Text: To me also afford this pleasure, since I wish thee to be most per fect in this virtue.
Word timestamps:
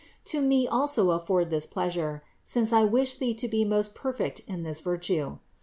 To 0.33 0.41
me 0.41 0.67
also 0.67 1.11
afford 1.11 1.51
this 1.51 1.67
pleasure, 1.67 2.23
since 2.43 2.73
I 2.73 2.85
wish 2.85 3.17
thee 3.17 3.35
to 3.35 3.47
be 3.47 3.63
most 3.63 3.93
per 3.93 4.11
fect 4.13 4.39
in 4.47 4.63
this 4.63 4.79
virtue. 4.79 5.37